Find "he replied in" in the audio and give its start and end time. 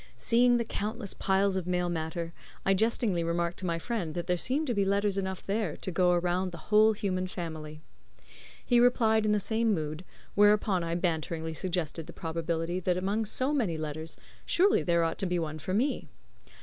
8.65-9.31